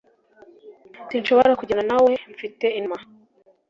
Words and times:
Sinshobora 1.09 1.57
kujyana 1.59 1.83
nawe 1.91 2.11
Mfite 2.33 2.65
inama 2.79 2.97